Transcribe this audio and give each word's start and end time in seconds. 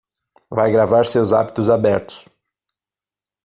Vai 0.49 0.71
gravar 0.71 1.05
seus 1.05 1.31
hábitos 1.31 1.69
abertos 1.69 2.25